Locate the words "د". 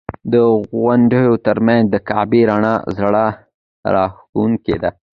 0.31-0.33, 1.89-1.95